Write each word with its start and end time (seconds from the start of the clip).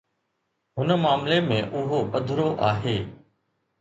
هن 0.79 0.89
معاملي 1.03 1.37
۾ 1.57 1.59
اهو 1.81 1.99
پڌرو 2.17 2.49
آهي. 2.71 2.97